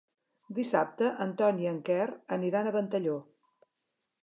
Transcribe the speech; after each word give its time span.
Dissabte 0.59 1.09
en 1.25 1.35
Ton 1.41 1.61
i 1.65 1.69
en 1.73 1.77
Quer 1.91 2.09
aniran 2.39 2.69
a 2.69 2.75
Ventalló. 2.79 3.17